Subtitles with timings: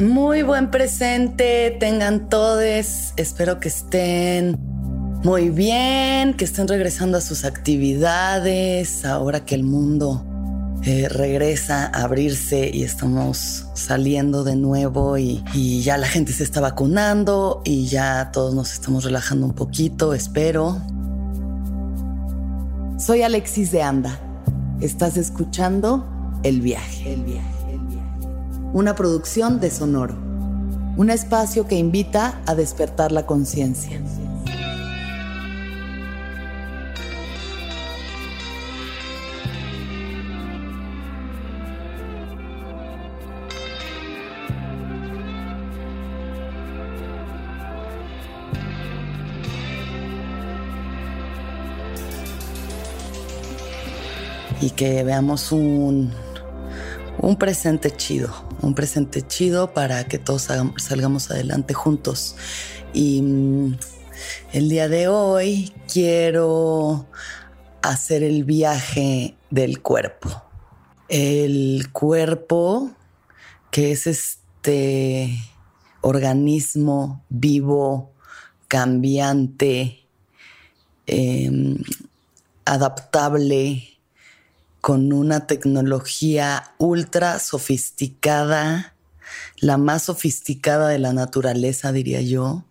[0.00, 3.12] Muy buen presente, tengan todos.
[3.16, 4.56] Espero que estén
[5.22, 10.24] muy bien, que estén regresando a sus actividades ahora que el mundo
[10.84, 16.44] eh, regresa a abrirse y estamos saliendo de nuevo y, y, ya la gente se
[16.44, 20.80] está vacunando y ya todos nos estamos relajando un poquito, espero.
[22.98, 24.18] Soy Alexis de Anda.
[24.80, 26.08] Estás escuchando
[26.42, 27.12] El viaje.
[27.12, 27.49] El viaje.
[28.72, 30.14] Una producción de Sonoro.
[30.96, 34.00] Un espacio que invita a despertar la conciencia.
[54.62, 56.12] y que veamos un,
[57.22, 58.32] un presente chido,
[58.62, 62.36] un presente chido para que todos salgamos adelante juntos.
[62.92, 63.78] Y mm,
[64.52, 67.06] el día de hoy quiero
[67.82, 70.42] hacer el viaje del cuerpo.
[71.08, 72.90] El cuerpo,
[73.70, 75.36] que es este
[76.00, 78.12] organismo vivo,
[78.68, 80.06] cambiante,
[81.06, 81.76] em,
[82.64, 83.89] adaptable,
[84.80, 88.94] con una tecnología ultra sofisticada,
[89.58, 92.64] la más sofisticada de la naturaleza, diría yo.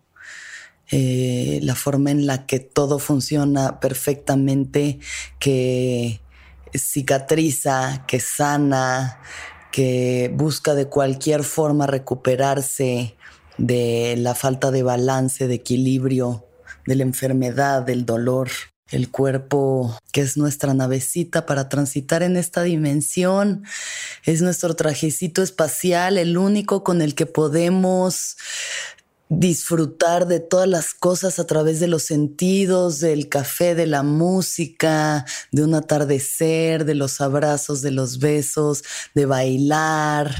[0.92, 4.98] Eh, la forma en la que todo funciona perfectamente,
[5.38, 6.20] que
[6.74, 9.20] cicatriza, que sana,
[9.70, 13.14] que busca de cualquier forma recuperarse
[13.56, 16.44] de la falta de balance, de equilibrio,
[16.86, 18.48] de la enfermedad, del dolor
[18.90, 23.64] el cuerpo que es nuestra navecita para transitar en esta dimensión,
[24.24, 28.36] es nuestro trajecito espacial, el único con el que podemos
[29.30, 35.24] disfrutar de todas las cosas a través de los sentidos, del café, de la música,
[35.52, 38.82] de un atardecer, de los abrazos, de los besos,
[39.14, 40.34] de bailar,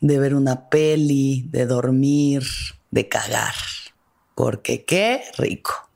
[0.00, 2.42] de ver una peli, de dormir,
[2.90, 3.54] de cagar.
[4.34, 5.88] Porque qué rico,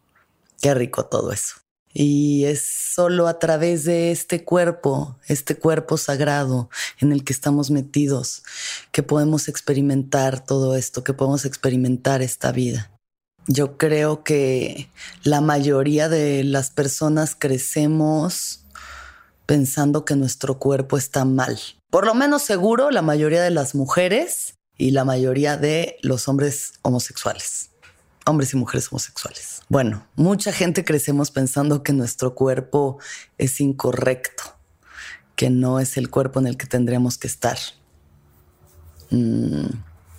[0.60, 1.56] qué rico todo eso.
[1.92, 6.68] Y es solo a través de este cuerpo, este cuerpo sagrado
[7.00, 8.42] en el que estamos metidos,
[8.92, 12.90] que podemos experimentar todo esto, que podemos experimentar esta vida.
[13.46, 14.90] Yo creo que
[15.22, 18.60] la mayoría de las personas crecemos
[19.46, 21.58] pensando que nuestro cuerpo está mal.
[21.90, 26.74] Por lo menos seguro la mayoría de las mujeres y la mayoría de los hombres
[26.82, 27.70] homosexuales
[28.28, 29.62] hombres y mujeres homosexuales.
[29.68, 32.98] Bueno, mucha gente crecemos pensando que nuestro cuerpo
[33.38, 34.44] es incorrecto,
[35.34, 37.58] que no es el cuerpo en el que tendríamos que estar.
[39.10, 39.66] Mm,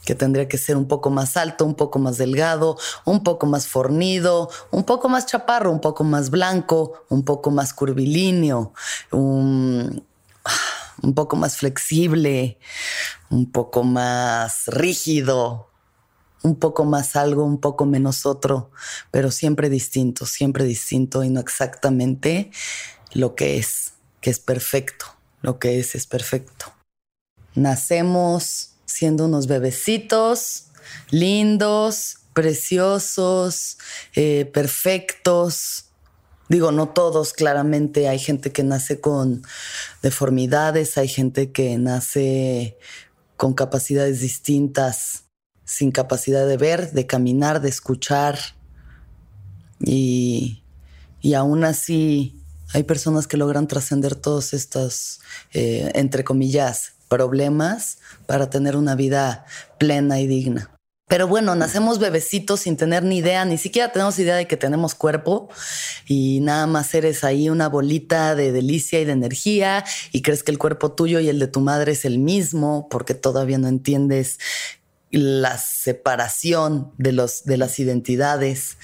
[0.06, 3.68] que tendría que ser un poco más alto, un poco más delgado, un poco más
[3.68, 8.74] fornido, un poco más chaparro, un poco más blanco, un poco más curvilíneo,
[9.12, 10.04] un,
[11.04, 12.58] un poco más flexible,
[13.30, 15.69] un poco más rígido,
[16.44, 18.72] un poco más algo, un poco menos otro,
[19.12, 22.52] pero siempre distinto, siempre distinto y no exactamente
[23.14, 25.06] lo que es, que es perfecto,
[25.42, 26.74] lo que es es perfecto.
[27.56, 30.66] Nacemos siendo unos bebecitos
[31.10, 33.78] lindos, preciosos,
[34.16, 35.86] eh, perfectos.
[36.48, 39.44] Digo, no todos, claramente hay gente que nace con
[40.02, 42.78] deformidades, hay gente que nace
[43.38, 45.29] con capacidades distintas
[45.70, 48.40] sin capacidad de ver, de caminar, de escuchar.
[49.80, 50.64] Y,
[51.22, 52.42] y aún así
[52.74, 55.22] hay personas que logran trascender todos estos,
[55.54, 59.46] eh, entre comillas, problemas para tener una vida
[59.78, 60.72] plena y digna.
[61.08, 64.94] Pero bueno, nacemos bebecitos sin tener ni idea, ni siquiera tenemos idea de que tenemos
[64.94, 65.50] cuerpo
[66.06, 70.52] y nada más eres ahí una bolita de delicia y de energía y crees que
[70.52, 74.38] el cuerpo tuyo y el de tu madre es el mismo porque todavía no entiendes
[75.12, 78.78] la separación de, los, de las identidades.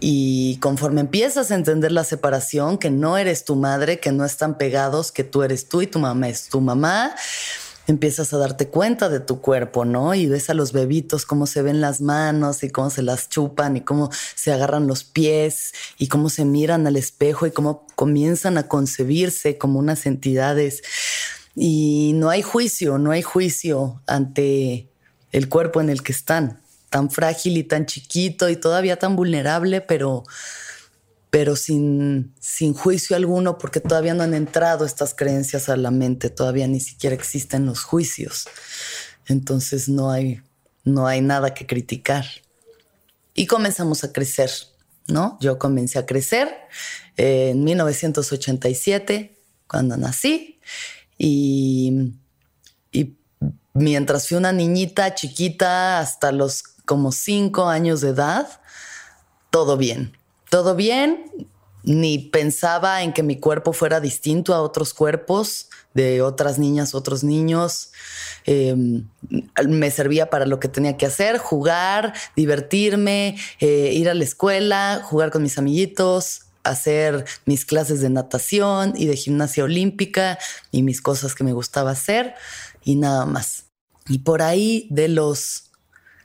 [0.00, 4.56] Y conforme empiezas a entender la separación, que no eres tu madre, que no están
[4.56, 7.14] pegados, que tú eres tú y tu mamá es tu mamá,
[7.86, 10.14] empiezas a darte cuenta de tu cuerpo, ¿no?
[10.14, 13.76] Y ves a los bebitos cómo se ven las manos y cómo se las chupan
[13.76, 18.58] y cómo se agarran los pies y cómo se miran al espejo y cómo comienzan
[18.58, 20.82] a concebirse como unas entidades.
[21.54, 24.90] Y no hay juicio, no hay juicio ante
[25.32, 26.60] el cuerpo en el que están,
[26.90, 30.24] tan frágil y tan chiquito y todavía tan vulnerable, pero,
[31.30, 36.30] pero sin, sin juicio alguno, porque todavía no han entrado estas creencias a la mente,
[36.30, 38.46] todavía ni siquiera existen los juicios.
[39.26, 40.40] Entonces no hay,
[40.84, 42.24] no hay nada que criticar.
[43.34, 44.50] Y comenzamos a crecer,
[45.06, 45.38] ¿no?
[45.40, 46.48] Yo comencé a crecer
[47.16, 49.36] en 1987,
[49.66, 50.60] cuando nací,
[51.18, 52.14] y,
[52.90, 53.17] y
[53.78, 58.60] mientras fui una niñita chiquita hasta los como cinco años de edad,
[59.50, 60.16] todo bien.
[60.50, 61.30] Todo bien,
[61.82, 67.24] ni pensaba en que mi cuerpo fuera distinto a otros cuerpos de otras niñas, otros
[67.24, 67.92] niños.
[68.44, 69.06] Em,
[69.66, 75.02] me servía para lo que tenía que hacer, jugar, divertirme, eh, ir a la escuela,
[75.04, 80.38] jugar con mis amiguitos, hacer mis clases de natación y de gimnasia olímpica
[80.70, 82.34] y mis cosas que me gustaba hacer
[82.84, 83.67] y nada más.
[84.08, 85.70] Y por ahí de los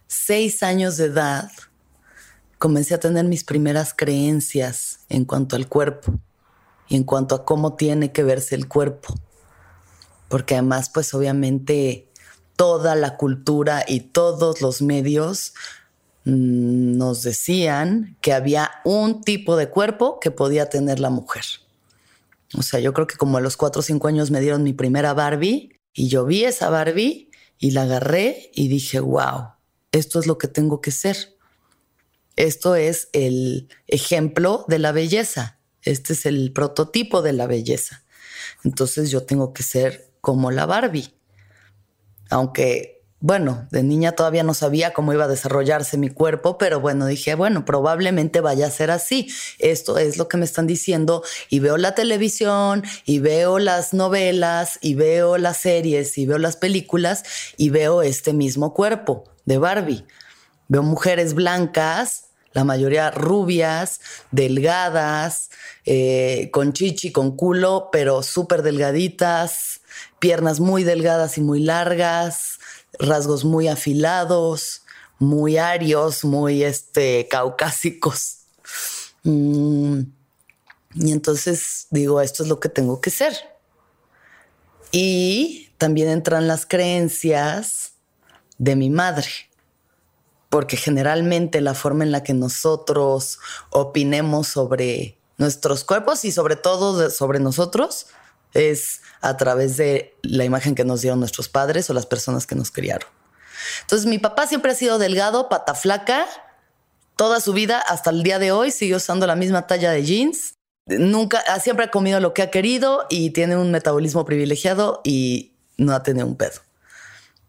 [0.07, 1.51] seis años de edad,
[2.57, 6.19] comencé a tener mis primeras creencias en cuanto al cuerpo
[6.87, 9.13] y en cuanto a cómo tiene que verse el cuerpo.
[10.29, 12.09] Porque además, pues obviamente
[12.55, 15.53] toda la cultura y todos los medios
[16.23, 21.43] mm, nos decían que había un tipo de cuerpo que podía tener la mujer.
[22.57, 24.73] O sea, yo creo que como a los cuatro o cinco años me dieron mi
[24.73, 27.29] primera Barbie y yo vi esa Barbie
[27.63, 29.53] y la agarré y dije, wow,
[29.93, 31.37] esto es lo que tengo que ser.
[32.35, 35.59] Esto es el ejemplo de la belleza.
[35.81, 38.03] Este es el prototipo de la belleza.
[38.65, 41.13] Entonces yo tengo que ser como la Barbie.
[42.29, 42.92] Aunque,
[43.23, 47.35] bueno, de niña todavía no sabía cómo iba a desarrollarse mi cuerpo, pero bueno, dije,
[47.35, 49.29] bueno, probablemente vaya a ser así.
[49.59, 54.77] Esto es lo que me están diciendo y veo la televisión y veo las novelas
[54.81, 57.23] y veo las series y veo las películas
[57.55, 60.03] y veo este mismo cuerpo de Barbie.
[60.67, 65.49] Veo mujeres blancas, la mayoría rubias, delgadas,
[65.85, 69.79] eh, con chichi, con culo, pero súper delgaditas,
[70.19, 72.52] piernas muy delgadas y muy largas,
[72.99, 74.83] rasgos muy afilados,
[75.19, 78.39] muy arios, muy este, caucásicos.
[79.23, 80.01] Mm,
[80.95, 83.33] y entonces digo, esto es lo que tengo que ser.
[84.91, 87.93] Y también entran las creencias
[88.57, 89.27] de mi madre
[90.53, 93.39] porque generalmente la forma en la que nosotros
[93.71, 98.05] opinemos sobre nuestros cuerpos y sobre todo sobre nosotros
[98.53, 102.55] es a través de la imagen que nos dieron nuestros padres o las personas que
[102.55, 103.07] nos criaron.
[103.81, 106.25] Entonces mi papá siempre ha sido delgado, pata flaca,
[107.15, 110.55] toda su vida hasta el día de hoy sigue usando la misma talla de jeans.
[110.85, 115.93] Nunca, siempre ha comido lo que ha querido y tiene un metabolismo privilegiado y no
[115.93, 116.59] ha tenido un pedo.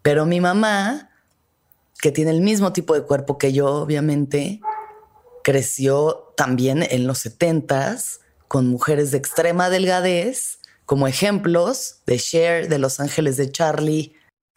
[0.02, 1.10] Pero mi mamá
[2.04, 4.60] que tiene el mismo tipo de cuerpo que yo, obviamente,
[5.42, 12.78] creció también en los setentas con mujeres de extrema delgadez, como ejemplos de Cher, de
[12.78, 14.14] Los Ángeles de Charlie,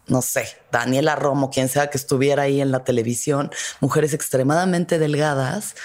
[0.07, 3.51] no sé, Daniela Romo, quien sea que estuviera ahí en la televisión,
[3.81, 5.75] mujeres extremadamente delgadas.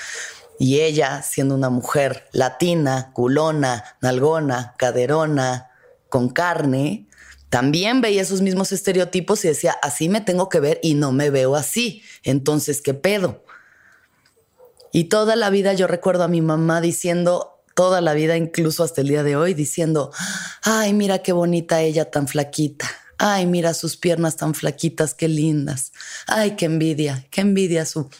[0.59, 5.71] Y ella, siendo una mujer latina, culona, nalgona, caderona,
[6.09, 7.09] con carne,
[7.49, 11.31] también veía esos mismos estereotipos y decía, así me tengo que ver y no me
[11.31, 12.03] veo así.
[12.23, 13.45] Entonces, ¿qué pedo?
[14.93, 19.01] Y toda la vida yo recuerdo a mi mamá diciendo, toda la vida, incluso hasta
[19.01, 20.13] el día de hoy, diciendo,
[20.62, 22.91] ay, mira qué bonita ella tan flaquita.
[23.19, 25.93] Ay, mira sus piernas tan flaquitas, qué lindas.
[26.26, 28.11] Ay, qué envidia, qué envidia su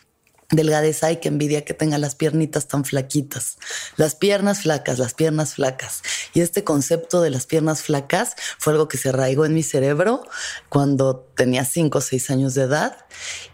[0.53, 3.59] delgadez, ay, qué envidia que tenga las piernitas tan flaquitas.
[3.97, 6.03] Las piernas flacas, las piernas flacas.
[6.35, 10.23] Y este concepto de las piernas flacas fue algo que se arraigó en mi cerebro
[10.69, 12.97] cuando tenía cinco o seis años de edad.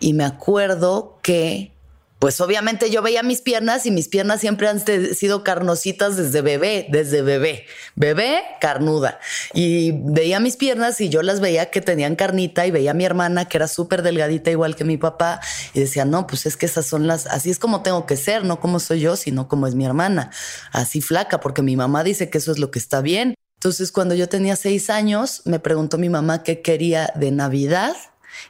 [0.00, 1.77] Y me acuerdo que
[2.18, 6.88] pues obviamente yo veía mis piernas y mis piernas siempre han sido carnositas desde bebé,
[6.90, 9.20] desde bebé, bebé carnuda.
[9.54, 13.04] Y veía mis piernas y yo las veía que tenían carnita y veía a mi
[13.04, 15.40] hermana que era súper delgadita igual que mi papá
[15.74, 18.44] y decía, no, pues es que esas son las, así es como tengo que ser,
[18.44, 20.32] no como soy yo, sino como es mi hermana,
[20.72, 23.34] así flaca, porque mi mamá dice que eso es lo que está bien.
[23.58, 27.94] Entonces cuando yo tenía seis años, me preguntó mi mamá qué quería de Navidad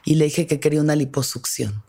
[0.05, 1.83] y le dije que quería una liposucción.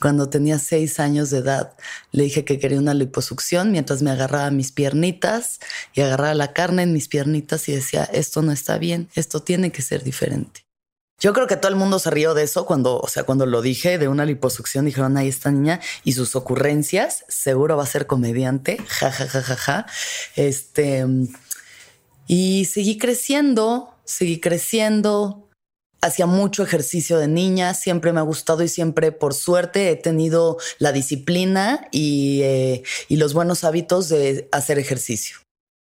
[0.00, 1.76] Cuando tenía seis años de edad,
[2.10, 5.60] le dije que quería una liposucción mientras me agarraba mis piernitas
[5.92, 9.70] y agarraba la carne en mis piernitas y decía, esto no está bien, esto tiene
[9.72, 10.64] que ser diferente.
[11.18, 13.60] Yo creo que todo el mundo se rió de eso cuando, o sea, cuando lo
[13.60, 18.06] dije de una liposucción, dijeron, ahí esta niña y sus ocurrencias, seguro va a ser
[18.06, 19.86] comediante, ja, ja, ja, ja, ja.
[20.34, 21.04] Este,
[22.26, 25.49] y seguí creciendo, seguí creciendo,
[26.00, 30.58] hacía mucho ejercicio de niña, siempre me ha gustado y siempre, por suerte, he tenido
[30.78, 35.36] la disciplina y, eh, los buenos hábitos de hacer ejercicio.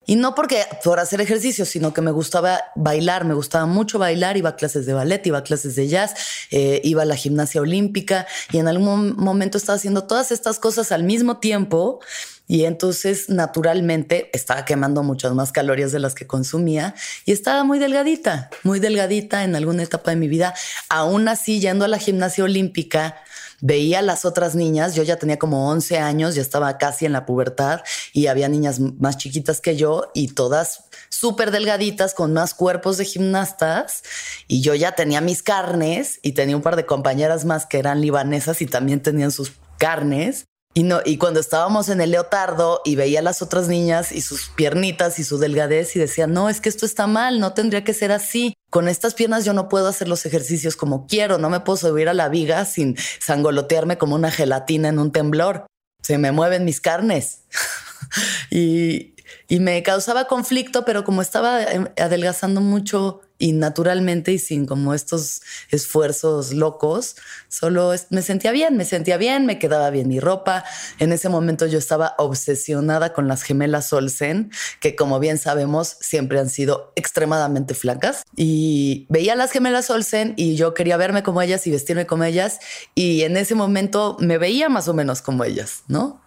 [0.06, 4.38] Y no porque por hacer ejercicio, sino que me gustaba bailar, me gustaba mucho bailar,
[4.38, 6.14] iba a clases de ballet, iba a clases de jazz,
[6.50, 10.92] eh, iba a la gimnasia olímpica y en algún momento estaba haciendo todas estas cosas
[10.92, 12.00] al mismo tiempo
[12.48, 16.94] y entonces naturalmente estaba quemando muchas más calorías de las que consumía
[17.26, 20.54] y estaba muy delgadita, muy delgadita en alguna etapa de mi vida.
[20.88, 23.16] Aún así, yendo a la gimnasia olímpica,
[23.60, 27.12] veía a las otras niñas, yo ya tenía como 11 años, ya estaba casi en
[27.12, 32.54] la pubertad y había niñas más chiquitas que yo y todas súper delgaditas con más
[32.54, 34.02] cuerpos de gimnastas
[34.46, 38.00] y yo ya tenía mis carnes y tenía un par de compañeras más que eran
[38.00, 40.46] libanesas y también tenían sus carnes.
[40.74, 44.20] Y, no, y cuando estábamos en el leotardo y veía a las otras niñas y
[44.20, 47.84] sus piernitas y su delgadez y decía, no, es que esto está mal, no tendría
[47.84, 48.54] que ser así.
[48.70, 52.08] Con estas piernas yo no puedo hacer los ejercicios como quiero, no me puedo subir
[52.08, 55.66] a la viga sin sangolotearme como una gelatina en un temblor.
[56.02, 57.44] Se me mueven mis carnes.
[58.50, 59.14] y,
[59.48, 64.94] y me causaba conflicto, pero como estaba em, adelgazando mucho y naturalmente y sin como
[64.94, 67.16] estos esfuerzos locos,
[67.48, 70.64] solo me sentía bien, me sentía bien, me quedaba bien mi ropa.
[70.98, 76.40] En ese momento yo estaba obsesionada con las gemelas Olsen, que como bien sabemos siempre
[76.40, 81.66] han sido extremadamente flacas y veía las gemelas Olsen y yo quería verme como ellas
[81.66, 82.58] y vestirme como ellas
[82.94, 86.20] y en ese momento me veía más o menos como ellas, ¿no?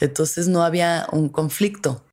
[0.00, 2.05] Entonces no había un conflicto.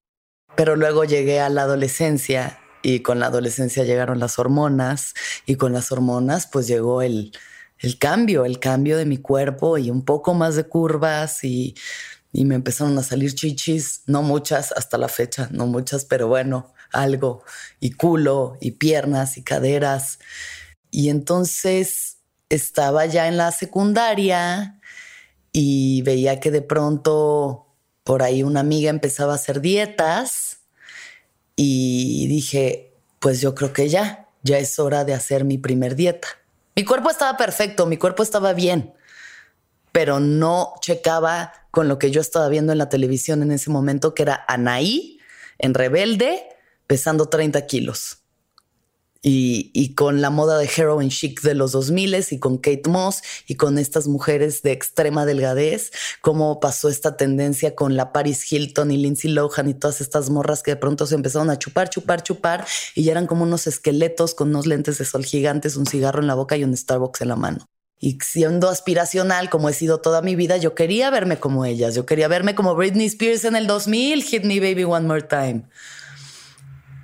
[0.56, 5.14] Pero luego llegué a la adolescencia y con la adolescencia llegaron las hormonas
[5.46, 7.32] y con las hormonas pues llegó el,
[7.80, 11.76] el cambio, el cambio de mi cuerpo y un poco más de curvas y,
[12.32, 16.74] y me empezaron a salir chichis, no muchas hasta la fecha, no muchas, pero bueno,
[16.92, 17.44] algo,
[17.80, 20.20] y culo, y piernas, y caderas.
[20.92, 22.18] Y entonces
[22.50, 24.80] estaba ya en la secundaria
[25.52, 27.63] y veía que de pronto
[28.04, 30.60] por ahí una amiga empezaba a hacer dietas
[31.56, 36.28] y dije, pues yo creo que ya, ya es hora de hacer mi primer dieta.
[36.76, 38.94] Mi cuerpo estaba perfecto, mi cuerpo estaba bien,
[39.92, 44.14] pero no checaba con lo que yo estaba viendo en la televisión en ese momento,
[44.14, 45.20] que era Anaí
[45.60, 46.44] en Rebelde,
[46.88, 48.23] pesando 30 kilos
[49.26, 53.56] y, con la moda de heroin chic de los 2000 y con Kate Moss y
[53.56, 58.98] con estas mujeres de extrema delgadez, cómo pasó esta tendencia con la Paris Hilton y
[58.98, 62.66] Lindsay Lohan y todas estas morras que de pronto se empezaron a chupar, chupar, chupar
[62.96, 66.28] y ya eran como unos esqueletos con unos lentes de sol gigantes, un cigarro en
[66.28, 67.66] la boca y un Starbucks en la mano.
[68.00, 71.96] Y siendo aspiracional como he sido toda mi vida, yo quería verme como ellas.
[71.96, 75.64] Yo quería verme como Britney Spears en el 2000, Hit Me Baby One More Time.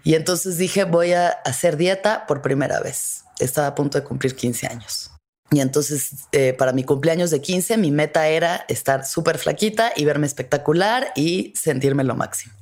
[0.10, 3.26] Y entonces dije, voy a hacer dieta por primera vez.
[3.38, 5.12] Estaba a punto de cumplir 15 años.
[5.52, 10.06] Y entonces, eh, para mi cumpleaños de 15, mi meta era estar súper flaquita y
[10.06, 12.56] verme espectacular y sentirme lo máximo.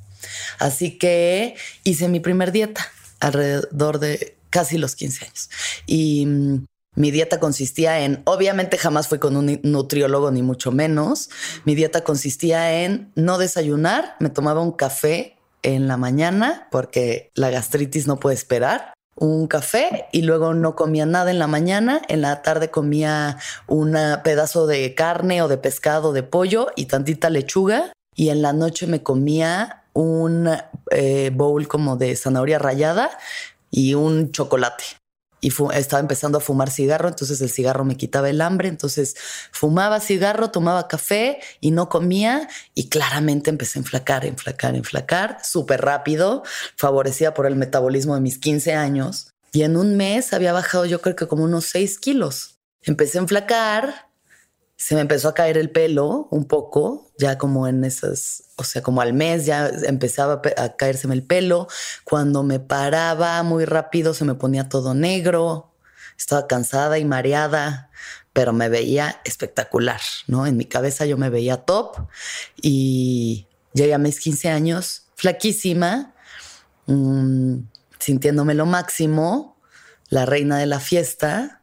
[0.60, 2.86] Así que hice mi primer dieta
[3.22, 5.50] alrededor de casi los 15 años.
[5.86, 11.30] Y mm, mi dieta consistía en, obviamente jamás fui con un nutriólogo ni mucho menos.
[11.64, 17.50] Mi dieta consistía en no desayunar, me tomaba un café en la mañana porque la
[17.50, 22.02] gastritis no puede esperar un café y luego no comía nada en la mañana.
[22.08, 23.38] En la tarde comía
[23.68, 27.92] un pedazo de carne o de pescado, de pollo y tantita lechuga.
[28.16, 30.50] Y en la noche me comía un
[30.92, 33.10] eh, bowl como de zanahoria rallada
[33.72, 34.84] y un chocolate
[35.74, 39.16] estaba empezando a fumar cigarro, entonces el cigarro me quitaba el hambre, entonces
[39.52, 45.82] fumaba cigarro, tomaba café y no comía y claramente empecé a enflacar, enflacar, enflacar, súper
[45.82, 46.44] rápido,
[46.76, 51.02] favorecida por el metabolismo de mis 15 años y en un mes había bajado yo
[51.02, 52.60] creo que como unos 6 kilos.
[52.84, 54.07] Empecé a enflacar,
[54.78, 58.84] se me empezó a caer el pelo un poco, ya como en esas, o sea,
[58.84, 61.68] como al mes ya empezaba a caérseme el pelo.
[62.04, 65.74] Cuando me paraba muy rápido se me ponía todo negro,
[66.16, 67.90] estaba cansada y mareada,
[68.34, 70.46] pero me veía espectacular, ¿no?
[70.46, 71.98] En mi cabeza yo me veía top
[72.62, 76.14] y llegué a mis 15 años flaquísima,
[76.86, 77.62] mm,
[77.98, 79.58] sintiéndome lo máximo,
[80.10, 81.58] la reina de la fiesta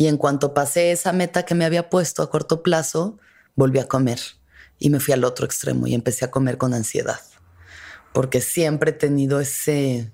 [0.00, 3.18] y en cuanto pasé esa meta que me había puesto a corto plazo,
[3.54, 4.18] volví a comer
[4.78, 7.20] y me fui al otro extremo y empecé a comer con ansiedad.
[8.14, 10.10] Porque siempre he tenido ese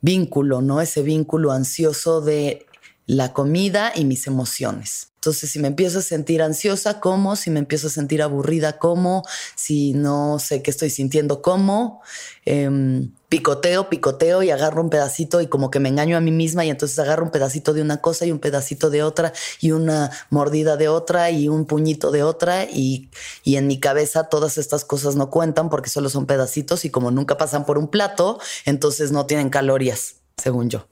[0.00, 0.80] vínculo, ¿no?
[0.80, 2.66] Ese vínculo ansioso de
[3.04, 5.08] la comida y mis emociones.
[5.24, 7.34] Entonces, si me empiezo a sentir ansiosa, ¿cómo?
[7.34, 9.22] Si me empiezo a sentir aburrida, ¿cómo?
[9.56, 12.02] Si no sé qué estoy sintiendo, ¿cómo?
[12.44, 16.66] Em, picoteo, picoteo y agarro un pedacito y como que me engaño a mí misma
[16.66, 20.10] y entonces agarro un pedacito de una cosa y un pedacito de otra y una
[20.28, 23.08] mordida de otra y un puñito de otra y,
[23.44, 27.10] y en mi cabeza todas estas cosas no cuentan porque solo son pedacitos y como
[27.10, 30.86] nunca pasan por un plato, entonces no tienen calorías, según yo.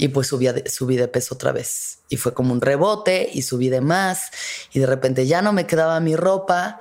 [0.00, 1.98] Y pues subí de, de peso otra vez.
[2.08, 4.30] Y fue como un rebote y subí de más.
[4.72, 6.80] Y de repente ya no me quedaba mi ropa.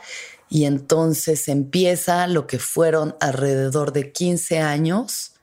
[0.50, 5.34] Y entonces empieza lo que fueron alrededor de 15 años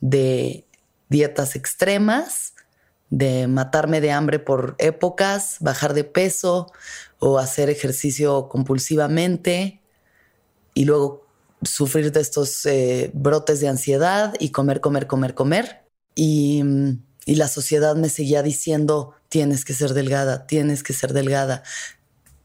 [0.00, 0.66] de
[1.08, 2.54] dietas extremas,
[3.08, 6.72] de matarme de hambre por épocas, bajar de peso
[7.20, 9.80] o hacer ejercicio compulsivamente
[10.74, 11.24] y luego
[11.62, 15.85] sufrir de estos eh, brotes de ansiedad y comer, comer, comer, comer
[16.16, 16.64] y,
[17.26, 21.64] la sociedad me seguía diciendo, tienes que ser delgada, tienes que ser delgada,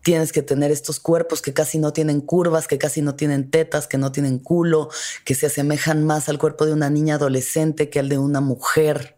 [0.01, 3.87] tienes que tener estos cuerpos que casi no tienen curvas, que casi no tienen tetas,
[3.87, 4.89] que no tienen culo,
[5.23, 9.15] que se asemejan más al cuerpo de una niña adolescente que al de una mujer.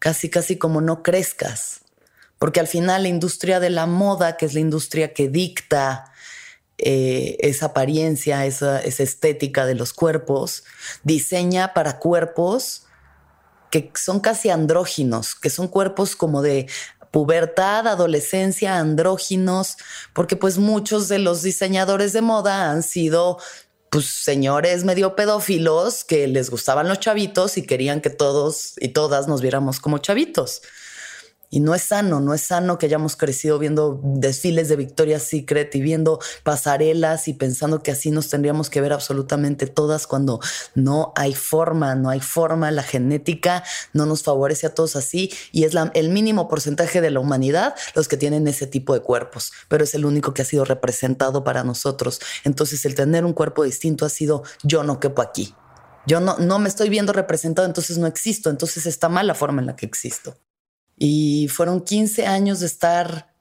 [0.00, 1.80] Casi, casi como no crezcas.
[2.38, 6.12] Porque al final la industria de la moda, que es la industria que dicta
[6.78, 10.64] eh, esa apariencia, esa, esa estética de los cuerpos,
[11.04, 12.83] diseña para cuerpos
[13.74, 16.68] que son casi andróginos, que son cuerpos como de
[17.10, 19.76] pubertad, adolescencia, andróginos,
[20.12, 23.38] porque pues muchos de los diseñadores de moda han sido
[23.90, 29.26] pues señores medio pedófilos que les gustaban los chavitos y querían que todos y todas
[29.26, 30.62] nos viéramos como chavitos.
[31.54, 35.72] Y no es sano, no es sano que hayamos crecido viendo desfiles de Victoria's Secret
[35.76, 40.40] y viendo pasarelas y pensando que así nos tendríamos que ver absolutamente todas cuando
[40.74, 45.62] no hay forma, no hay forma, la genética no nos favorece a todos así y
[45.62, 49.84] es el mínimo porcentaje de la humanidad los que tienen ese tipo de cuerpos, pero
[49.84, 52.18] es el único que ha sido representado para nosotros.
[52.42, 55.54] Entonces el tener un cuerpo distinto ha sido yo no quepo aquí.
[56.04, 59.60] Yo no, no me estoy viendo representado, entonces no existo, entonces está mal la forma
[59.60, 60.36] en la que existo.
[60.96, 63.34] Y fueron 15 años de estar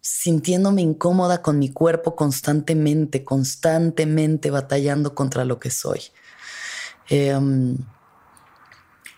[0.00, 6.00] sintiéndome incómoda con mi cuerpo constantemente, constantemente batallando contra lo que soy.
[7.08, 7.76] Em,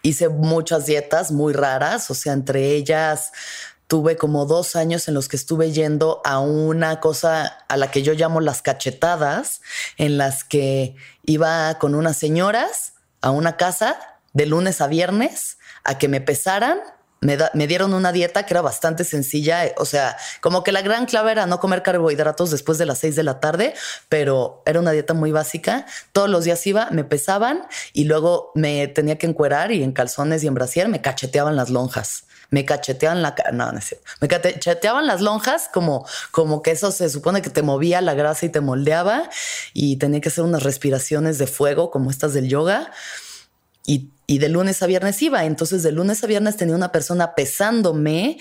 [0.03, 3.33] hice muchas dietas muy raras, o sea, entre ellas
[3.87, 8.03] tuve como dos años en los que estuve yendo a una cosa a la que
[8.03, 9.63] yo llamo las cachetadas,
[9.97, 13.99] en las que iba con unas señoras a una casa
[14.33, 16.79] de lunes a viernes a que me pesaran
[17.21, 19.73] me, dieron una dieta que era bastante sencilla.
[19.77, 23.17] O sea, como que la gran clave era no comer carbohidratos después de las seis
[23.17, 23.75] de la tarde,
[24.09, 25.87] pero era una dieta muy básica.
[26.13, 30.45] Todos los días iba, me pesaban y luego me tenía que encuerar y en calzones
[30.45, 32.25] y en brasier me cacheteaban las lonjas.
[32.51, 33.71] Me cacheteaban la no.
[34.21, 38.47] Me cacheteaban las lonjas como, como que eso se supone que te movía la grasa
[38.47, 39.29] y te moldeaba
[39.75, 42.91] y tenía que hacer unas respiraciones de fuego como estas del yoga
[43.89, 45.45] y, de lunes a viernes iba.
[45.47, 48.39] Entonces de lunes a viernes tenía una persona pesándome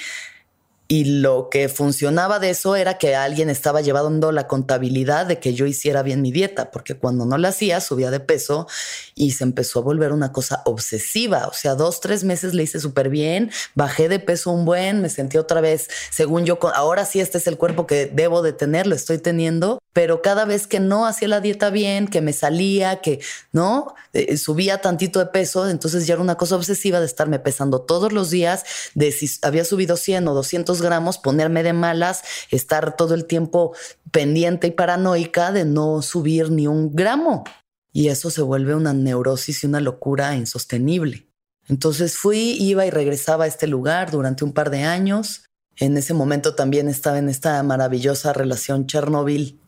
[0.87, 5.53] y lo que funcionaba de eso era que alguien estaba llevando la contabilidad de que
[5.53, 8.67] yo hiciera bien mi dieta, porque cuando no la hacía subía de peso
[9.13, 11.47] y se empezó a volver una cosa obsesiva.
[11.47, 15.09] O sea, dos, tres meses le hice súper bien, bajé de peso un buen, me
[15.09, 18.87] sentí otra vez, según yo, ahora sí este es el cuerpo que debo de tener,
[18.87, 23.01] lo estoy teniendo, pero cada vez que no hacía la dieta bien, que me salía,
[23.01, 23.19] que
[23.51, 27.81] no, eh, subía tantito de peso, entonces ya era una cosa obsesiva de estarme pesando
[27.81, 30.33] todos los días, de si había subido 100 o
[30.77, 33.73] 200 gramos, ponerme de malas, estar todo el tiempo
[34.11, 37.43] pendiente y paranoica de no subir ni un gramo.
[37.91, 41.27] Y eso se vuelve una neurosis y una locura insostenible.
[41.67, 45.45] Entonces fui, iba y regresaba a este lugar durante un par de años.
[45.75, 49.59] En ese momento también estaba en esta maravillosa relación Chernobyl,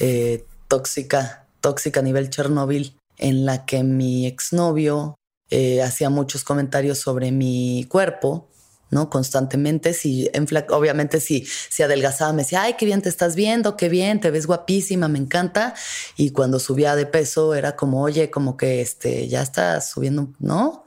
[0.00, 5.16] eh, tóxica, tóxica a nivel Chernobyl, en la que mi exnovio
[5.50, 8.48] eh, hacía muchos comentarios sobre mi cuerpo
[8.90, 9.10] ¿no?
[9.10, 10.30] Constantemente, si
[10.70, 14.30] obviamente si, si adelgazaba me decía, ay, qué bien te estás viendo, qué bien, te
[14.30, 15.74] ves guapísima, me encanta.
[16.16, 20.84] Y cuando subía de peso era como, oye, como que este, ya estás subiendo, ¿no?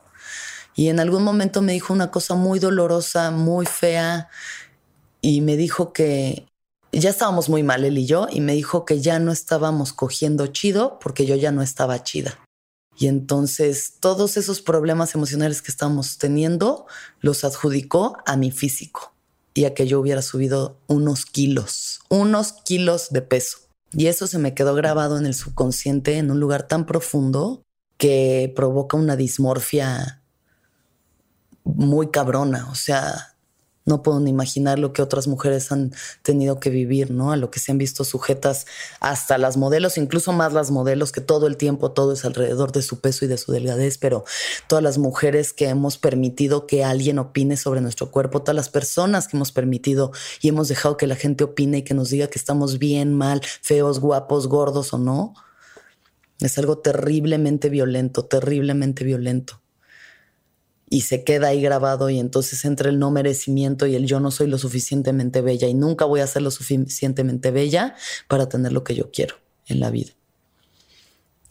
[0.76, 4.30] Y en algún momento me dijo una cosa muy dolorosa, muy fea,
[5.22, 6.48] y me dijo que
[6.92, 10.48] ya estábamos muy mal él y yo, y me dijo que ya no estábamos cogiendo
[10.48, 12.38] chido porque yo ya no estaba chida.
[12.98, 16.86] Y entonces todos esos problemas emocionales que estábamos teniendo
[17.20, 19.14] los adjudicó a mi físico
[19.54, 23.58] y a que yo hubiera subido unos kilos, unos kilos de peso.
[23.94, 27.64] Y eso se me quedó grabado en el subconsciente en un lugar tan profundo
[27.98, 30.22] que provoca una dismorfia
[31.64, 32.70] muy cabrona.
[32.72, 33.31] O sea,
[33.86, 37.32] no puedo ni imaginar lo que otras mujeres han tenido que vivir, ¿no?
[37.32, 38.68] A lo que se han visto sujetas
[39.00, 42.82] hasta las modelos, incluso más las modelos, que todo el tiempo todo es alrededor de
[42.82, 44.24] su peso y de su delgadez, pero
[44.68, 49.28] todas las mujeres que hemos permitido que alguien opine sobre nuestro cuerpo, todas las personas
[49.28, 52.40] que hemos permitido y hemos dejado que la gente opine y que nos diga que
[52.40, 55.34] estamos bien, mal, feos, guapos, gordos o no,
[56.40, 59.61] es algo terriblemente violento, terriblemente violento
[60.92, 64.30] y se queda ahí grabado y entonces entra el no merecimiento y el yo no
[64.30, 67.96] soy lo suficientemente bella y nunca voy a ser lo suficientemente bella
[68.28, 69.36] para tener lo que yo quiero
[69.68, 70.12] en la vida.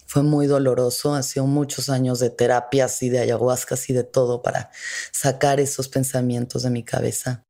[0.04, 4.42] Fue muy doloroso, ha sido muchos años de terapias y de ayahuascas y de todo
[4.42, 4.70] para
[5.10, 7.42] sacar esos pensamientos de mi cabeza.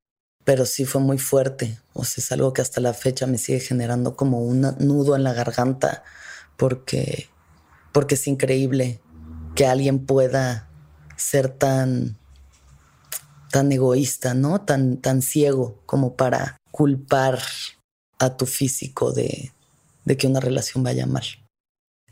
[0.44, 3.58] Pero sí fue muy fuerte, o sea, es algo que hasta la fecha me sigue
[3.58, 6.04] generando como un nudo en la garganta
[6.56, 7.28] porque
[7.90, 9.00] porque es increíble
[9.56, 10.69] que alguien pueda
[11.20, 12.18] ser tan,
[13.50, 14.60] tan egoísta, ¿no?
[14.62, 17.40] Tan, tan ciego como para culpar
[18.18, 19.52] a tu físico de,
[20.04, 21.24] de que una relación vaya mal.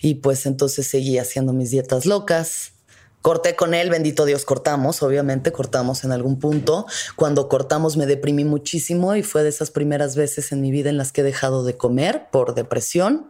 [0.00, 2.72] Y pues entonces seguí haciendo mis dietas locas,
[3.20, 6.86] Corté con él, bendito Dios, cortamos, obviamente cortamos en algún punto.
[7.16, 10.96] Cuando cortamos me deprimí muchísimo y fue de esas primeras veces en mi vida en
[10.96, 13.28] las que he dejado de comer por depresión.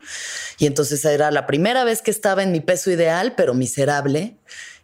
[0.58, 4.36] Y entonces era la primera vez que estaba en mi peso ideal, pero miserable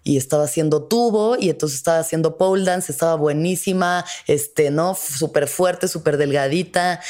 [0.05, 4.95] y estaba haciendo tubo y entonces estaba haciendo pole dance, estaba buenísima, este, ¿no?
[4.95, 7.01] Súper fuerte, súper delgadita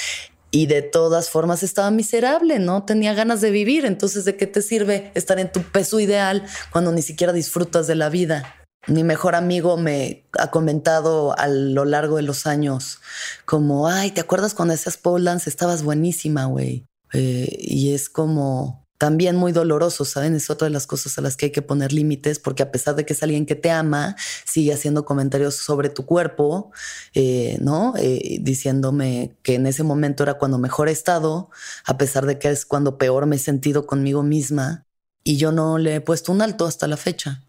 [0.54, 3.84] y de todas formas estaba miserable, no tenía ganas de vivir.
[3.84, 7.96] Entonces, ¿de qué te sirve estar en tu peso ideal cuando ni siquiera disfrutas de
[7.96, 8.54] la vida?
[8.86, 13.00] Mi mejor amigo me ha comentado a lo largo de los años
[13.44, 15.50] como, ay, ¿te acuerdas cuando hacías pole dance?
[15.50, 16.86] Estabas buenísima, güey.
[17.12, 20.34] Eh, y es como, también muy doloroso, ¿saben?
[20.34, 22.94] Es otra de las cosas a las que hay que poner límites, porque a pesar
[22.94, 26.70] de que es alguien que te ama, sigue haciendo comentarios sobre tu cuerpo,
[27.14, 27.94] eh, ¿no?
[27.96, 31.50] Eh, diciéndome que en ese momento era cuando mejor he estado,
[31.84, 34.86] a pesar de que es cuando peor me he sentido conmigo misma,
[35.24, 37.42] y yo no le he puesto un alto hasta la fecha.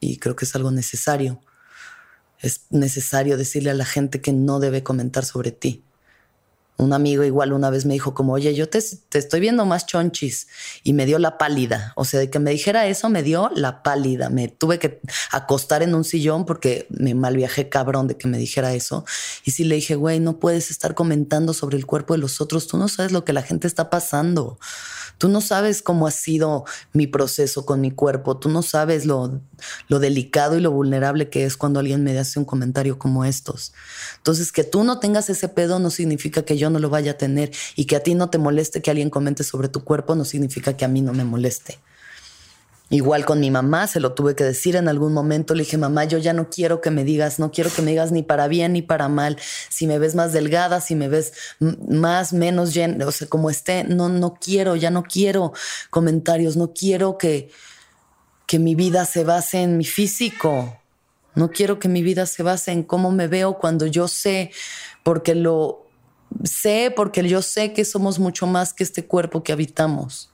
[0.00, 1.40] Y creo que es algo necesario.
[2.40, 5.85] Es necesario decirle a la gente que no debe comentar sobre ti
[6.78, 10.48] un amigo igual una vez me dijo como, oye, yo te, estoy viendo más chonchis
[10.82, 11.92] y me dio la pálida.
[11.96, 14.28] O sea, de que me dijera eso, me dio la pálida.
[14.28, 18.38] Me tuve que acostar en un sillón porque me mal viajé cabrón de que me
[18.38, 19.04] dijera eso.
[19.44, 22.66] Y sí le dije, güey, no puedes estar comentando sobre el cuerpo de los otros.
[22.66, 24.58] Tú no sabes lo que la gente está pasando.
[25.18, 28.36] Tú no sabes cómo ha sido mi proceso con mi cuerpo.
[28.36, 29.40] Tú no sabes lo,
[29.88, 33.72] delicado y lo vulnerable que es cuando alguien me hace un comentario como estos.
[34.18, 37.18] Entonces, que tú no tengas ese pedo no significa que yo no lo vaya a
[37.18, 40.24] tener y que a ti no te moleste que alguien comente sobre tu cuerpo no
[40.24, 41.78] significa que a mí no me moleste.
[42.88, 45.54] Igual con mi mamá, se lo tuve que decir en algún momento.
[45.54, 48.12] Le dije, mamá, yo ya no quiero que me digas, no quiero que me digas
[48.12, 49.36] ni para bien ni para mal.
[49.68, 54.08] Si me ves más delgada, si me ves más, menos, o sea, como esté, no,
[54.08, 55.52] no quiero, ya no quiero
[55.90, 57.50] comentarios, no quiero que,
[58.46, 60.78] que mi vida se base en mi físico.
[61.34, 64.52] No quiero que mi vida se base en cómo me veo cuando yo sé,
[65.02, 65.86] porque lo
[66.44, 70.30] sé, porque yo sé que somos mucho más que este cuerpo que habitamos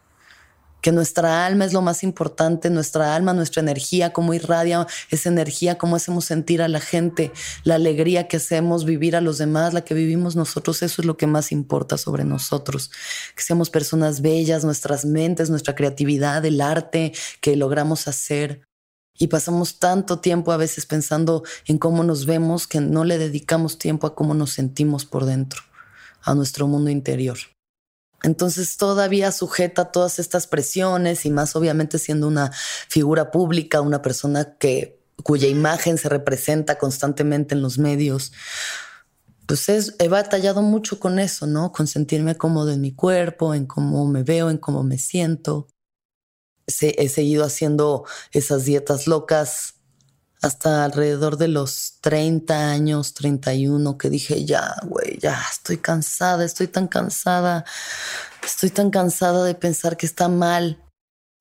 [0.83, 5.79] que nuestra alma es lo más importante, nuestra alma, nuestra energía, cómo irradia esa energía,
[5.79, 9.85] cómo hacemos sentir a la gente, la alegría que hacemos vivir a los demás, la
[9.85, 12.91] que vivimos nosotros, eso es lo que más importa sobre nosotros,
[13.37, 18.63] que seamos personas bellas, nuestras mentes, nuestra creatividad, el arte que logramos hacer.
[19.17, 23.79] Y pasamos tanto tiempo a veces pensando en cómo nos vemos que no le dedicamos
[23.79, 25.61] tiempo a cómo nos sentimos por dentro,
[26.23, 27.39] a nuestro mundo interior.
[28.23, 32.53] Entonces todavía sujeta a todas estas presiones y más obviamente siendo una
[32.89, 38.33] figura pública, una persona que cuya imagen se representa constantemente en los medios.
[39.47, 41.73] Pues he batallado mucho con eso, ¿no?
[41.73, 45.69] Con sentirme cómodo en mi cuerpo, en cómo me veo, en cómo me siento.
[46.67, 49.82] he seguido haciendo esas dietas locas
[50.43, 56.67] hasta alrededor de los 30 años, 31, que dije, ya, güey, ya estoy cansada, estoy
[56.67, 57.65] tan cansada,
[58.45, 60.83] estoy tan cansada de pensar que está mal,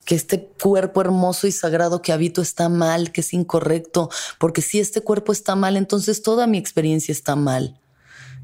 [0.06, 4.10] que este cuerpo hermoso y sagrado que habito está mal, que es incorrecto,
[4.40, 7.80] porque si este cuerpo está mal, entonces toda mi experiencia está mal.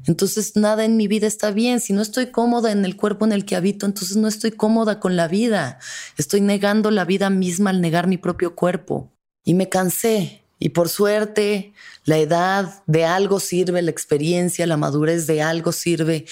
[0.06, 1.80] Entonces nada en mi vida está bien.
[1.80, 5.00] Si no estoy cómoda en el cuerpo en el que habito, entonces no estoy cómoda
[5.00, 5.78] con la vida.
[6.16, 9.12] Estoy negando la vida misma al negar mi propio cuerpo.
[9.44, 11.72] Y me cansé, y por suerte,
[12.04, 16.26] la edad de algo sirve, la experiencia, la madurez de algo sirve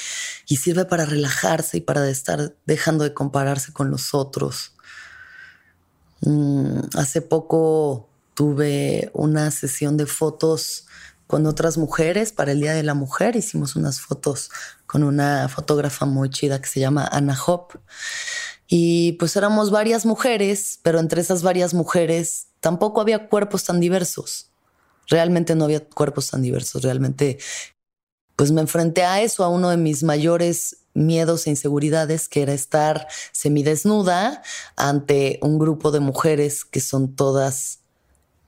[0.48, 4.72] y sirve para relajarse y para estar dejando de compararse con los otros.
[6.22, 10.86] Mm, hace poco tuve una sesión de fotos
[11.26, 13.36] con otras mujeres para el Día de la Mujer.
[13.36, 14.50] Hicimos unas fotos
[14.86, 17.78] con una fotógrafa muy chida que se llama Anna Hop.
[18.68, 24.50] Y pues éramos varias mujeres, pero entre esas varias mujeres tampoco había cuerpos tan diversos.
[25.08, 26.82] Realmente no había cuerpos tan diversos.
[26.82, 27.38] Realmente,
[28.34, 32.54] pues me enfrenté a eso, a uno de mis mayores miedos e inseguridades, que era
[32.54, 34.42] estar semidesnuda
[34.76, 37.80] ante un grupo de mujeres que son todas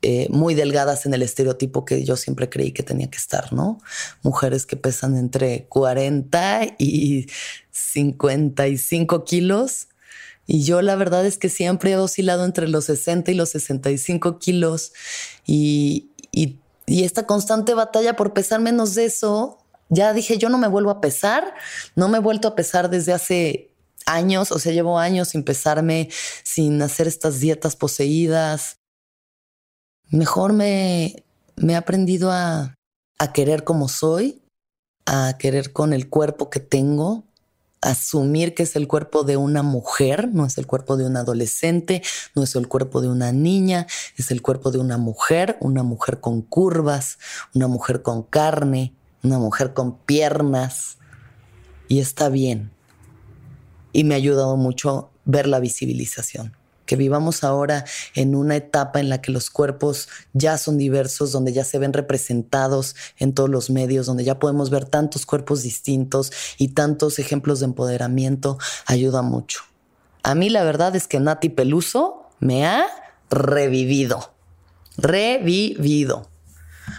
[0.01, 3.81] eh, muy delgadas en el estereotipo que yo siempre creí que tenía que estar, ¿no?
[4.23, 7.27] Mujeres que pesan entre 40 y
[7.71, 9.89] 55 kilos.
[10.49, 14.39] Y yo la verdad es que siempre he oscilado entre los 60 y los 65
[14.39, 14.93] kilos.
[15.47, 19.59] Y, y, esta constante batalla por pesar menos de eso,
[19.91, 21.55] ya dije, yo no me vuelvo a pesar,
[21.97, 23.75] no me he vuelto a pesar desde hace
[24.07, 26.09] años, o sea, llevo años sin pesarme,
[26.45, 28.79] sin hacer estas dietas poseídas,
[30.11, 31.25] Mejor me,
[31.59, 32.75] he aprendido a
[33.35, 34.41] querer como soy,
[35.05, 37.28] a querer con el cuerpo que tengo,
[37.81, 42.03] asumir que es el cuerpo de una mujer, no es el cuerpo de un adolescente,
[42.35, 43.87] no es el cuerpo de una niña,
[44.17, 47.19] es el cuerpo de una mujer, una mujer con curvas,
[47.55, 50.99] una mujer con carne, una mujer con piernas.
[51.89, 52.71] Y está bien.
[53.93, 56.58] Y me ha ayudado mucho ver la visibilización
[56.89, 61.53] que vivamos ahora en una etapa en la que los cuerpos ya son diversos, donde
[61.53, 66.33] ya se ven representados en todos los medios, donde ya podemos ver tantos cuerpos distintos
[66.57, 69.61] y tantos ejemplos de empoderamiento, ayuda mucho.
[70.23, 72.87] A mí la verdad es que Nati Peluso me ha
[73.31, 74.33] revivido.
[74.97, 76.27] Revivido.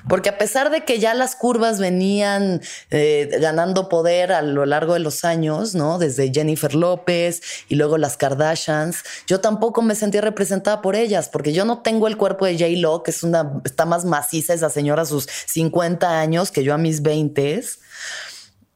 [0.08, 4.94] Porque a pesar de que ya las curvas venían eh, ganando poder a lo largo
[4.94, 6.00] de los años, ¿no?
[6.00, 11.54] Desde Jennifer López y luego las Kardashians, yo tampoco me sentía representada por ellas, porque
[11.54, 12.66] yo no tengo el cuerpo de J.
[12.80, 16.74] Lo, que es una, está más maciza esa señora a sus 50 años que yo
[16.74, 17.50] a mis 20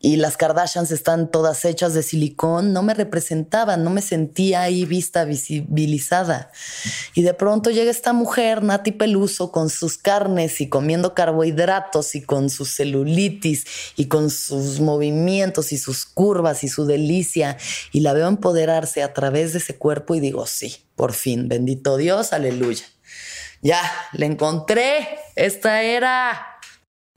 [0.06, 4.84] y las Kardashians están todas hechas de silicón, no me representaban, no me sentía ahí
[4.84, 6.52] vista, visibilizada.
[7.14, 12.22] Y de pronto llega esta mujer, Nati Peluso, con sus carnes y comiendo carbohidratos y
[12.22, 17.56] con su celulitis y con sus movimientos y sus curvas y su delicia.
[17.94, 21.96] Y la veo empoderarse a través de ese cuerpo y digo, sí, por fin, bendito
[21.96, 22.84] Dios, aleluya.
[23.62, 26.53] Ya, le encontré, esta era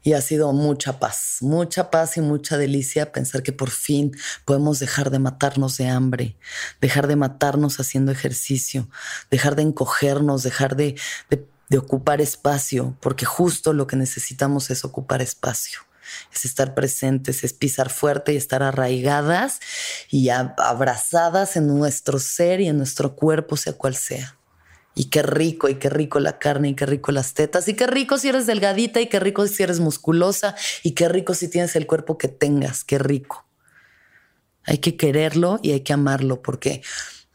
[0.07, 4.79] y ha sido mucha paz, mucha paz y mucha delicia pensar que por fin podemos
[4.79, 6.37] dejar de matarnos de hambre,
[6.81, 8.89] dejar de matarnos haciendo ejercicio,
[9.33, 10.95] dejar de encogernos, dejar de,
[11.29, 15.81] de, ocupar espacio, porque justo lo que necesitamos es ocupar espacio
[16.33, 19.59] es estar presentes, es pisar fuerte y estar arraigadas
[20.09, 24.36] y abrazadas en nuestro ser y en nuestro cuerpo, sea cual sea.
[24.99, 27.87] Y qué rico, y qué rico la carne, y qué rico las tetas, y qué
[27.87, 31.77] rico si eres delgadita, y qué rico si eres musculosa, y qué rico si tienes
[31.77, 33.47] el cuerpo que tengas, qué rico.
[34.65, 36.83] Hay que quererlo y hay que amarlo porque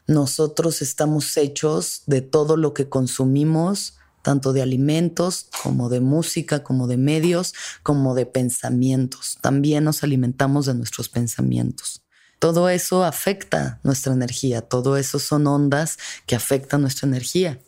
[0.08, 6.88] nosotros estamos hechos de todo lo que consumimos, tanto de alimentos como de música, como
[6.88, 9.38] de medios, como de pensamientos.
[9.40, 12.02] También nos alimentamos de nuestros pensamientos
[12.42, 17.60] todo eso afecta nuestra energía, todo eso son ondas que afectan nuestra energía.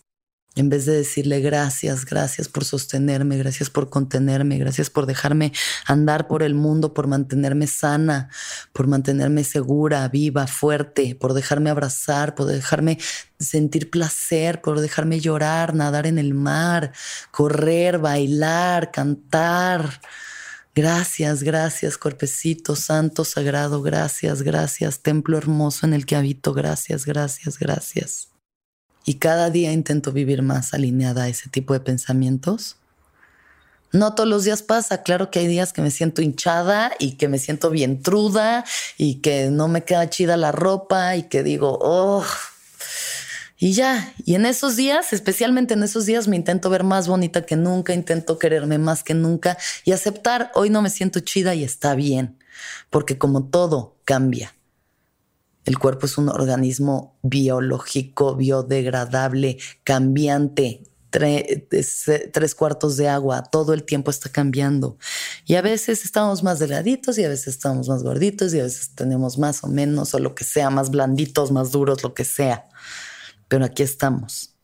[0.57, 5.53] En vez de decirle gracias, gracias por sostenerme, gracias por contenerme, gracias por dejarme
[5.87, 8.31] andar por el mundo, por mantenerme sana,
[8.73, 12.99] por mantenerme segura, viva, fuerte, por dejarme abrazar, por dejarme
[13.39, 16.91] sentir placer, por dejarme llorar, nadar en el mar,
[17.31, 20.01] correr, bailar, cantar,
[20.75, 27.61] Gracias, gracias, cuerpecito santo, sagrado, gracias, gracias, templo hermoso en el que habito, gracias, gracias,
[27.61, 28.29] gracias.
[29.05, 32.77] Y cada día intento vivir más alineada a ese tipo de pensamientos.
[33.93, 37.29] No todos los días pasa, claro que hay días que me siento hinchada y que
[37.29, 38.65] me siento bien truda
[38.99, 42.25] y que no me queda chida la ropa y que digo, oh,
[43.57, 47.47] y ya, y en esos días, especialmente en esos días, me intento ver más bonita
[47.47, 51.63] que nunca, intento quererme más que nunca y aceptar, hoy no me siento chida y
[51.63, 52.37] está bien,
[52.91, 54.55] porque como todo cambia.
[55.65, 64.11] El cuerpo es un organismo biológico, biodegradable, cambiante, tres, cuartos de agua, todo el tiempo
[64.11, 64.99] está cambiando.
[65.47, 68.91] Y a veces estamos más delgaditos y a veces estamos más gorditos y a veces
[68.95, 72.67] tenemos más o menos o lo que sea, más blanditos, más duros, lo que sea
[73.49, 74.55] pero aquí estamos.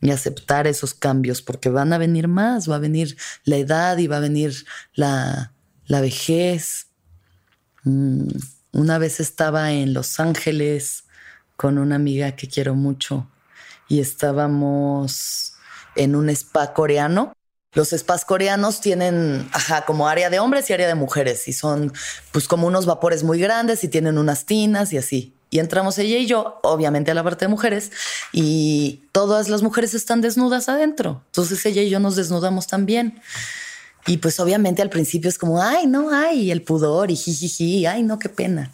[0.00, 4.06] Y aceptar esos cambios, porque van a venir más, va a venir la edad y
[4.06, 5.52] va a venir la,
[5.88, 6.86] vejez.
[7.84, 8.28] Mm,
[8.72, 11.04] una vez estaba en Los Ángeles
[11.56, 13.28] con una amiga que quiero mucho
[13.88, 15.54] y estábamos
[15.96, 17.34] en un spa coreano
[17.72, 21.92] Los spas coreanos tienen, ajá, como área de hombres y área de mujeres y son
[22.32, 25.34] pues como unos vapores muy grandes y tienen unas tinas y así.
[25.50, 27.90] Y entramos ella y yo, obviamente a la parte de mujeres,
[28.32, 31.22] y todas las mujeres están desnudas adentro.
[31.26, 33.20] Entonces ella y yo nos desnudamos también.
[34.06, 38.02] Y pues obviamente al principio es como, ay, no, ay, el pudor y jijiji, ay,
[38.02, 38.72] no, qué pena.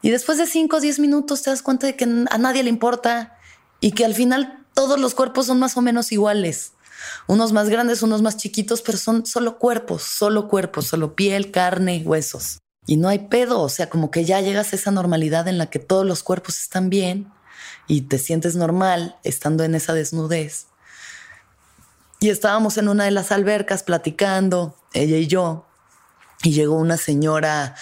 [0.00, 2.70] Y después de cinco o diez minutos te das cuenta de que a nadie le
[2.70, 3.36] importa
[3.80, 6.72] y que al final todos los cuerpos son más o menos iguales
[7.26, 12.02] unos más grandes, unos más chiquitos, pero son solo cuerpos, solo cuerpos, solo piel, carne,
[12.04, 12.61] huesos.
[12.86, 15.66] Y no hay pedo, o sea, como que ya llegas a esa normalidad en la
[15.70, 17.32] que todos los cuerpos están bien
[17.86, 20.66] y te sientes normal estando en esa desnudez.
[22.20, 25.66] Y estábamos en una de las albercas platicando, ella y yo,
[26.42, 27.74] y llegó una señora,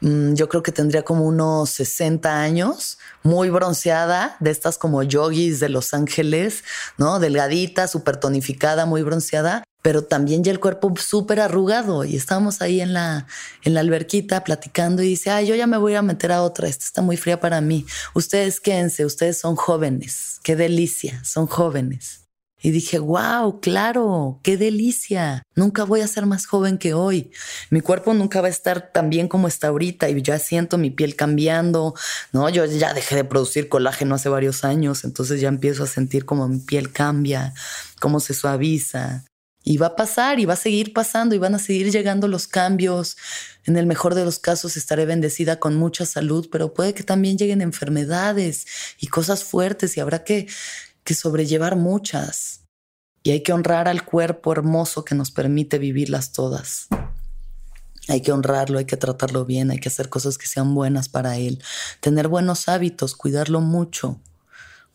[0.00, 5.60] mm, yo creo que tendría como unos 60 años, muy bronceada, de estas como yogis
[5.60, 6.64] de Los Ángeles,
[6.96, 7.20] ¿no?
[7.20, 12.04] Delgadita, súper tonificada, muy bronceada, pero también ya el cuerpo súper arrugado.
[12.04, 13.26] Y estábamos ahí en la,
[13.64, 16.68] en la alberquita platicando y dice, ay, yo ya me voy a meter a otra,
[16.68, 17.86] esta está muy fría para mí.
[18.12, 22.26] Ustedes quédense, ustedes son jóvenes, qué delicia, son jóvenes.
[22.60, 25.42] Y dije, wow, claro, qué delicia.
[25.54, 27.30] Nunca voy a ser más joven que hoy.
[27.70, 30.90] Mi cuerpo nunca va a estar tan bien como está ahorita y ya siento mi
[30.90, 31.94] piel cambiando,
[32.34, 32.46] ¿no?
[32.50, 36.46] Yo ya dejé de producir colágeno hace varios años, entonces ya empiezo a sentir como
[36.46, 37.54] mi piel cambia,
[38.00, 39.24] cómo se suaviza.
[39.64, 42.46] Y va a pasar y va a seguir pasando y van a seguir llegando los
[42.46, 43.16] cambios.
[43.64, 47.36] En el mejor de los casos estaré bendecida con mucha salud, pero puede que también
[47.36, 48.66] lleguen enfermedades
[48.98, 50.46] y cosas fuertes y habrá que
[51.08, 52.66] que sobrellevar muchas
[53.22, 56.88] y hay que honrar al cuerpo hermoso que nos permite vivirlas todas.
[58.08, 61.38] Hay que honrarlo, hay que tratarlo bien, hay que hacer cosas que sean buenas para
[61.38, 61.62] él,
[62.00, 64.20] tener buenos hábitos, cuidarlo mucho,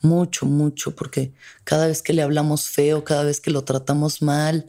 [0.03, 4.67] mucho, mucho, porque cada vez que le hablamos feo, cada vez que lo tratamos mal,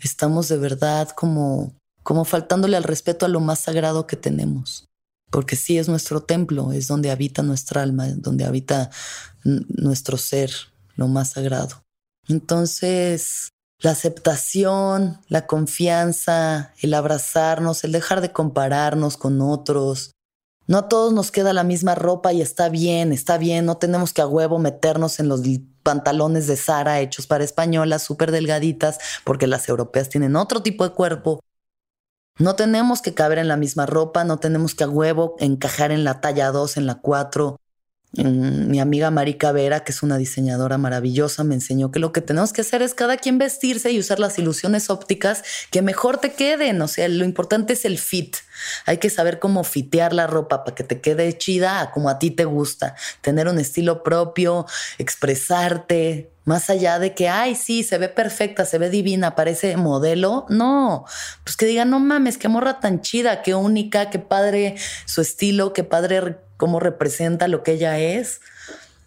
[0.00, 4.86] estamos de verdad como, como faltándole al respeto a lo más sagrado que tenemos.
[5.30, 8.90] Porque sí es nuestro templo, es donde habita nuestra alma, donde habita
[9.44, 10.50] nuestro ser,
[10.96, 11.82] lo más sagrado.
[12.28, 20.12] Entonces, la aceptación, la confianza, el abrazarnos, el dejar de compararnos con otros.
[20.68, 24.12] No a todos nos queda la misma ropa y está bien, está bien, no tenemos
[24.12, 25.40] que a huevo meternos en los
[25.82, 30.94] pantalones de Sara hechos para españolas, súper delgaditas, porque las europeas tienen otro tipo de
[30.94, 31.40] cuerpo.
[32.38, 36.04] No tenemos que caber en la misma ropa, no tenemos que a huevo encajar en
[36.04, 37.58] la talla 2, en la 4.
[38.12, 42.54] Mi amiga Marica Vera, que es una diseñadora maravillosa, me enseñó que lo que tenemos
[42.54, 46.80] que hacer es cada quien vestirse y usar las ilusiones ópticas que mejor te queden.
[46.80, 48.36] O sea, lo importante es el fit.
[48.86, 52.30] Hay que saber cómo fitear la ropa para que te quede chida como a ti
[52.30, 52.96] te gusta.
[53.20, 54.64] Tener un estilo propio,
[54.96, 60.46] expresarte, más allá de que, ay, sí, se ve perfecta, se ve divina, parece modelo.
[60.48, 61.04] No,
[61.44, 65.74] pues que digan, no mames, qué morra tan chida, qué única, qué padre su estilo,
[65.74, 68.42] qué padre cómo representa lo que ella es.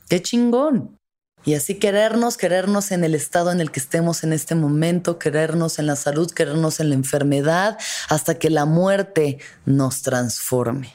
[0.09, 0.97] Qué chingón.
[1.43, 5.79] Y así querernos, querernos en el estado en el que estemos en este momento, querernos
[5.79, 7.77] en la salud, querernos en la enfermedad,
[8.09, 10.93] hasta que la muerte nos transforme.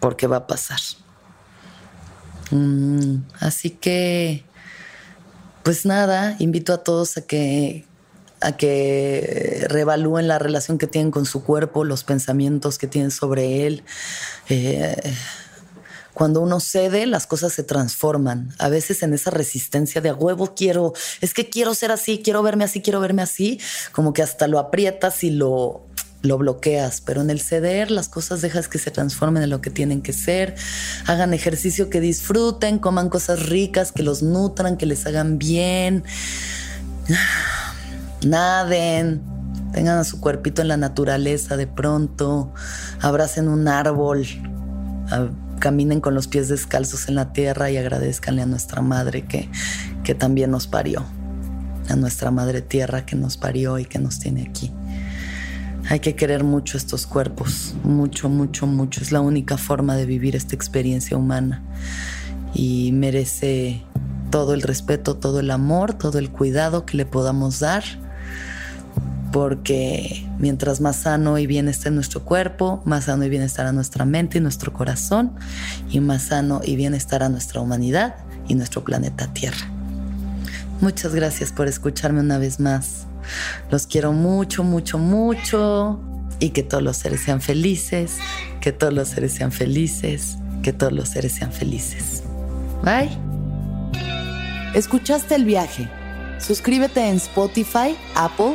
[0.00, 0.80] Porque va a pasar.
[2.50, 4.44] Mm, así que,
[5.64, 7.84] pues nada, invito a todos a que
[8.40, 13.66] a que reevalúen la relación que tienen con su cuerpo, los pensamientos que tienen sobre
[13.66, 13.82] él.
[14.48, 14.96] Eh,
[16.18, 18.52] cuando uno cede, las cosas se transforman.
[18.58, 22.42] A veces en esa resistencia de a huevo quiero, es que quiero ser así, quiero
[22.42, 23.60] verme así, quiero verme así,
[23.92, 25.86] como que hasta lo aprietas y lo,
[26.22, 29.70] lo bloqueas, pero en el ceder las cosas dejas que se transformen en lo que
[29.70, 30.56] tienen que ser,
[31.06, 36.02] hagan ejercicio que disfruten, coman cosas ricas, que los nutran, que les hagan bien,
[38.26, 39.22] naden,
[39.72, 42.52] tengan a su cuerpito en la naturaleza de pronto,
[43.00, 44.26] abracen un árbol,
[45.58, 49.48] caminen con los pies descalzos en la tierra y agradezcanle a nuestra madre que,
[50.04, 51.04] que también nos parió,
[51.88, 54.72] a nuestra madre tierra que nos parió y que nos tiene aquí.
[55.90, 59.00] Hay que querer mucho estos cuerpos, mucho, mucho, mucho.
[59.00, 61.62] Es la única forma de vivir esta experiencia humana
[62.52, 63.82] y merece
[64.30, 67.84] todo el respeto, todo el amor, todo el cuidado que le podamos dar
[69.32, 74.04] porque mientras más sano y bien esté nuestro cuerpo, más sano y bien estará nuestra
[74.04, 75.32] mente y nuestro corazón,
[75.90, 78.16] y más sano y bien estará nuestra humanidad
[78.48, 79.68] y nuestro planeta Tierra.
[80.80, 83.06] Muchas gracias por escucharme una vez más.
[83.70, 86.00] Los quiero mucho, mucho, mucho.
[86.40, 88.18] Y que todos los seres sean felices,
[88.60, 92.22] que todos los seres sean felices, que todos los seres sean felices.
[92.84, 93.10] Bye.
[94.72, 95.88] ¿Escuchaste el viaje?
[96.38, 98.54] Suscríbete en Spotify, Apple